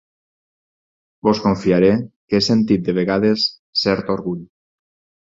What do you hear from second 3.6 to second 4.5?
cert orgull.